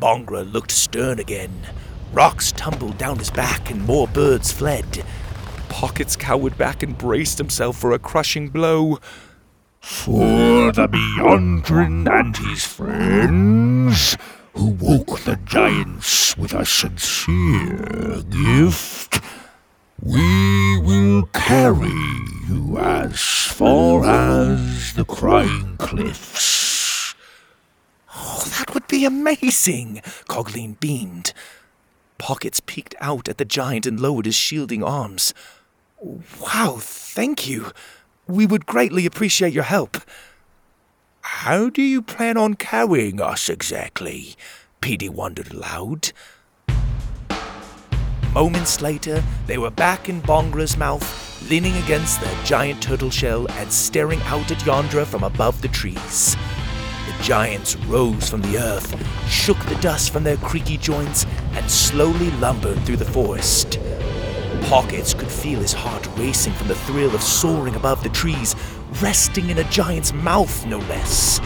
[0.00, 1.52] Bongra looked stern again.
[2.12, 5.04] Rocks tumbled down his back and more birds fled.
[5.68, 8.98] Pockets cowered back and braced himself for a crushing blow.
[9.80, 14.16] For the Beyondrin and his friends,
[14.54, 19.20] who woke the giants with a sincere gift,
[20.00, 21.88] we will carry
[22.48, 26.67] you as far as the Crying Cliffs.
[28.20, 30.02] Oh, that would be amazing!
[30.28, 31.32] Cogleen beamed.
[32.18, 35.32] Pockets peeked out at the giant and lowered his shielding arms.
[36.00, 37.72] Wow, thank you.
[38.26, 39.98] We would greatly appreciate your help.
[41.20, 44.34] How do you plan on carrying us exactly?
[44.80, 46.12] Petey wondered aloud.
[48.34, 53.72] Moments later, they were back in Bongra's mouth, leaning against their giant turtle shell and
[53.72, 56.36] staring out at Yondra from above the trees.
[57.22, 58.94] Giants rose from the earth,
[59.28, 63.78] shook the dust from their creaky joints, and slowly lumbered through the forest.
[64.62, 68.54] Pockets could feel his heart racing from the thrill of soaring above the trees,
[69.02, 71.40] resting in a giant's mouth, no less.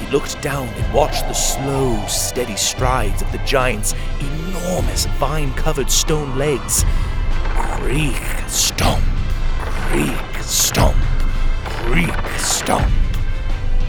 [0.00, 5.90] He looked down and watched the slow, steady strides of the giant's enormous vine covered
[5.90, 6.84] stone legs.
[7.78, 9.04] Creak, stomp,
[9.58, 10.96] creak, stomp,
[11.64, 12.90] creak, stomp.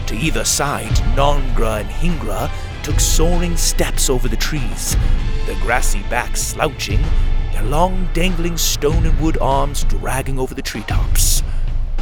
[0.06, 2.50] To either side, Nongra and Hingra
[2.82, 4.96] took soaring steps over the trees,
[5.46, 7.02] their grassy backs slouching,
[7.52, 11.42] their long dangling stone and wood arms dragging over the treetops.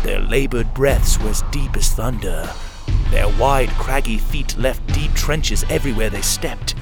[0.02, 2.52] Their labored breaths were as deep as thunder.
[3.10, 6.74] Their wide, craggy feet left deep trenches everywhere they stepped.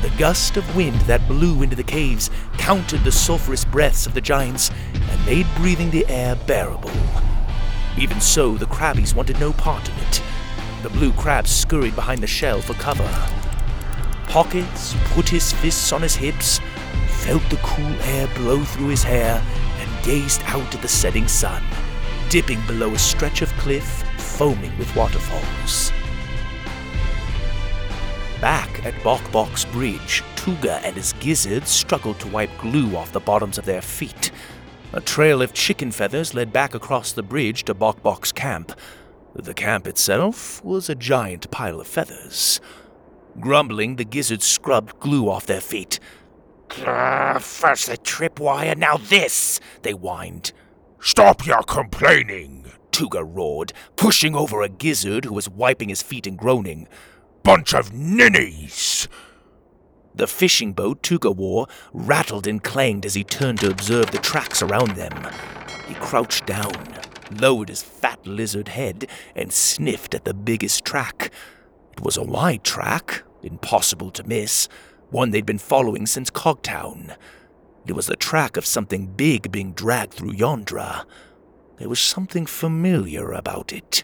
[0.00, 4.20] The gust of wind that blew into the caves countered the sulphurous breaths of the
[4.22, 6.92] giants and made breathing the air bearable.
[7.96, 10.22] Even so, the crabbies wanted no part in it.
[10.82, 13.08] The blue crab scurried behind the shell for cover.
[14.28, 16.60] Pockets put his fists on his hips,
[17.08, 19.42] felt the cool air blow through his hair,
[19.78, 21.62] and gazed out at the setting sun,
[22.28, 25.92] dipping below a stretch of cliff foaming with waterfalls.
[28.40, 33.18] Back at Bok Bok's bridge, Tuga and his gizzards struggled to wipe glue off the
[33.18, 34.30] bottoms of their feet.
[34.94, 38.72] A trail of chicken feathers led back across the bridge to Bok Bok's camp.
[39.34, 42.58] The camp itself was a giant pile of feathers.
[43.38, 46.00] Grumbling, the gizzards scrubbed glue off their feet.
[46.70, 50.52] first the tripwire, now this, they whined.
[51.00, 56.38] Stop your complaining, Tuga roared, pushing over a gizzard who was wiping his feet and
[56.38, 56.88] groaning.
[57.42, 59.06] Bunch of ninnies!
[60.18, 64.60] The fishing boat Tuga wore rattled and clanged as he turned to observe the tracks
[64.60, 65.12] around them.
[65.86, 66.74] He crouched down,
[67.30, 71.30] lowered his fat lizard head, and sniffed at the biggest track.
[71.92, 74.68] It was a wide track, impossible to miss,
[75.10, 77.16] one they'd been following since Cogtown.
[77.86, 81.04] It was the track of something big being dragged through Yondra.
[81.76, 84.02] There was something familiar about it.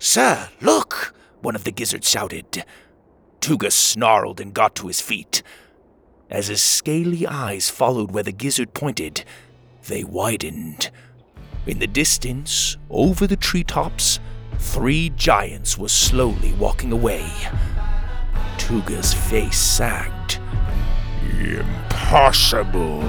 [0.00, 1.14] Sir, look!
[1.40, 2.64] One of the gizzards shouted.
[3.40, 5.42] Tuga snarled and got to his feet.
[6.30, 9.24] As his scaly eyes followed where the gizzard pointed,
[9.88, 10.90] they widened.
[11.66, 14.20] In the distance, over the treetops,
[14.58, 17.28] three giants were slowly walking away.
[18.56, 20.38] Tuga's face sagged.
[21.40, 23.02] Impossible.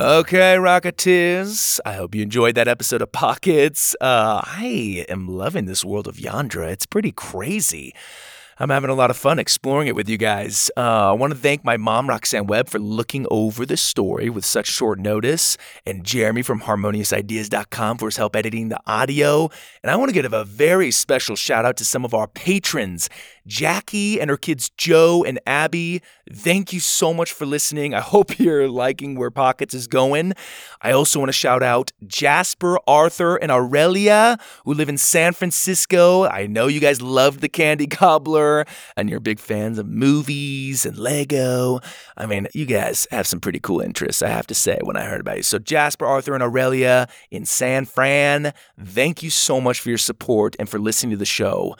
[0.00, 1.80] Okay, Rocketeers.
[1.84, 3.96] I hope you enjoyed that episode of Pockets.
[4.00, 6.70] Uh, I am loving this world of Yondra.
[6.70, 7.92] It's pretty crazy.
[8.60, 10.70] I'm having a lot of fun exploring it with you guys.
[10.76, 14.44] Uh, I want to thank my mom, Roxanne Webb, for looking over the story with
[14.44, 19.48] such short notice, and Jeremy from HarmoniousIdeas.com for his help editing the audio.
[19.82, 23.08] And I want to give a very special shout out to some of our patrons
[23.48, 27.94] Jackie and her kids Joe and Abby, thank you so much for listening.
[27.94, 30.34] I hope you're liking where Pockets is going.
[30.82, 36.24] I also want to shout out Jasper, Arthur, and Aurelia, who live in San Francisco.
[36.26, 40.98] I know you guys loved the Candy Cobbler and you're big fans of movies and
[40.98, 41.80] Lego.
[42.16, 45.04] I mean, you guys have some pretty cool interests, I have to say, when I
[45.04, 45.42] heard about you.
[45.42, 50.54] So, Jasper, Arthur, and Aurelia in San Fran, thank you so much for your support
[50.58, 51.74] and for listening to the show.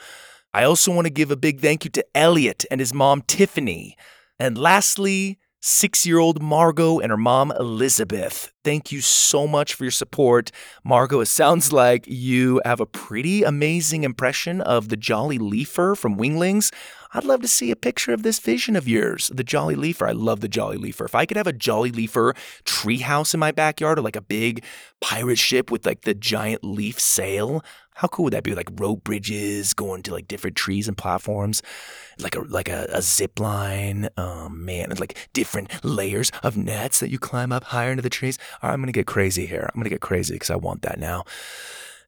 [0.53, 3.95] I also want to give a big thank you to Elliot and his mom, Tiffany.
[4.39, 8.51] And lastly, six year old Margot and her mom, Elizabeth.
[8.63, 10.51] Thank you so much for your support.
[10.83, 16.17] Margot, it sounds like you have a pretty amazing impression of the Jolly Leafer from
[16.17, 16.71] Winglings.
[17.11, 20.07] I'd love to see a picture of this vision of yours, the Jolly Leafer.
[20.07, 21.05] I love the Jolly Leafer.
[21.05, 22.35] If I could have a Jolly Leafer
[22.65, 24.63] treehouse in my backyard or like a big
[25.01, 27.63] pirate ship with like the giant leaf sail,
[27.99, 28.55] how cool would that be?
[28.55, 31.61] Like rope bridges going to like different trees and platforms,
[32.17, 34.07] like a like a, a zip line.
[34.17, 38.37] Oh man, like different layers of nets that you climb up higher into the trees.
[38.61, 39.69] All right, I'm gonna get crazy here.
[39.73, 41.25] I'm gonna get crazy because I want that now.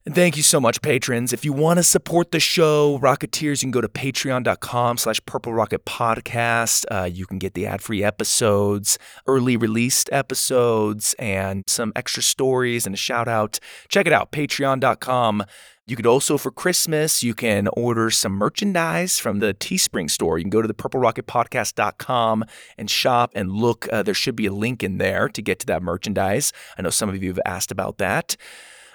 [0.04, 1.32] And thank you so much, patrons.
[1.32, 5.54] If you want to support the show, Rocketeers, you can go to patreon.com slash Purple
[5.54, 6.84] Rocket Podcast.
[6.90, 12.96] Uh, you can get the ad-free episodes, early released episodes, and some extra stories and
[12.96, 13.60] a shout out.
[13.88, 15.44] Check it out, patreon.com
[15.86, 20.38] you could also, for Christmas, you can order some merchandise from the Teespring store.
[20.38, 22.44] You can go to the purplerocketpodcast.com
[22.78, 23.88] and shop and look.
[23.92, 26.52] Uh, there should be a link in there to get to that merchandise.
[26.78, 28.36] I know some of you have asked about that.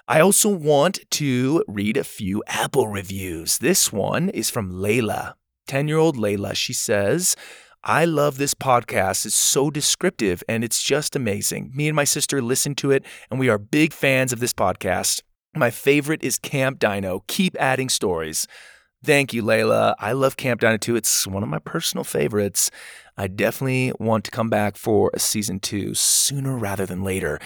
[0.07, 3.57] I also want to read a few Apple reviews.
[3.57, 5.33] This one is from Layla,
[5.67, 6.55] 10 year old Layla.
[6.55, 7.35] She says,
[7.83, 9.25] I love this podcast.
[9.25, 11.73] It's so descriptive and it's just amazing.
[11.75, 15.21] Me and my sister listen to it, and we are big fans of this podcast.
[15.58, 17.24] My favorite is Camp Dino.
[17.26, 18.47] Keep adding stories.
[19.03, 19.95] Thank you, Layla.
[19.97, 20.95] I love Camp Dino too.
[20.95, 22.70] It's one of my personal favorites.
[23.18, 27.39] I definitely want to come back for a season two sooner rather than later.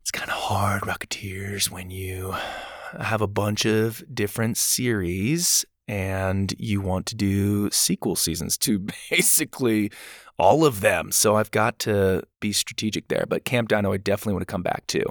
[0.00, 2.34] It's kind of hard, Rocketeers, when you
[3.00, 8.78] have a bunch of different series and you want to do sequel seasons to
[9.10, 9.90] basically
[10.38, 11.10] all of them.
[11.10, 13.24] So I've got to be strategic there.
[13.28, 15.04] But Camp Dino, I definitely want to come back to.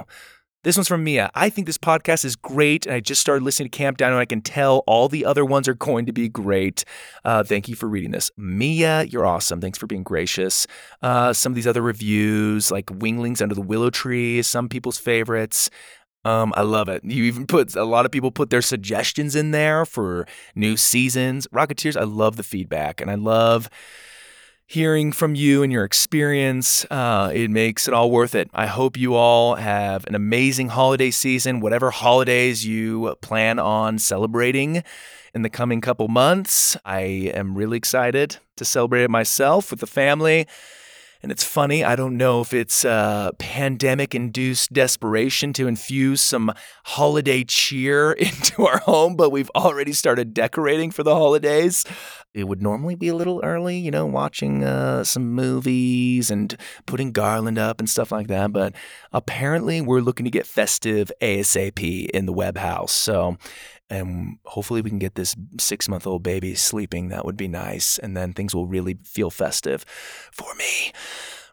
[0.62, 1.32] This one's from Mia.
[1.36, 4.20] I think this podcast is great, and I just started listening to Camp Dino, and
[4.20, 6.84] I can tell all the other ones are going to be great.
[7.24, 8.30] Uh, thank you for reading this.
[8.36, 9.62] Mia, you're awesome.
[9.62, 10.68] Thanks for being gracious.
[11.02, 15.70] Uh, some of these other reviews, like Winglings Under the Willow Tree, some people's favorites.
[16.26, 17.06] Um, I love it.
[17.06, 21.48] You even put a lot of people put their suggestions in there for new seasons.
[21.54, 23.70] Rocketeers, I love the feedback, and I love
[24.70, 26.86] hearing from you and your experience.
[26.92, 28.48] Uh, it makes it all worth it.
[28.54, 34.84] I hope you all have an amazing holiday season, whatever holidays you plan on celebrating
[35.34, 36.78] in the coming couple months.
[36.86, 37.00] I
[37.34, 40.46] am really excited to celebrate it myself with the family.
[41.22, 46.54] And it's funny, I don't know if it's uh, pandemic induced desperation to infuse some
[46.86, 51.84] holiday cheer into our home, but we've already started decorating for the holidays.
[52.34, 56.56] It would normally be a little early, you know, watching uh, some movies and
[56.86, 58.52] putting garland up and stuff like that.
[58.54, 58.76] But
[59.12, 62.92] apparently, we're looking to get festive ASAP in the Webb house.
[62.92, 63.38] So,
[63.90, 67.10] and hopefully, we can get this six month old baby sleeping.
[67.10, 67.98] That would be nice.
[67.98, 69.84] And then things will really feel festive
[70.32, 70.92] for me.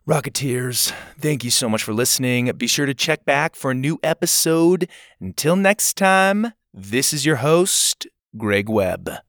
[0.07, 2.53] Rocketeers, thank you so much for listening.
[2.57, 4.89] Be sure to check back for a new episode.
[5.21, 8.07] Until next time, this is your host,
[8.37, 9.26] Greg Webb.